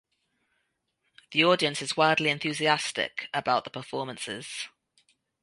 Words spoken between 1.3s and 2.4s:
audience is wildly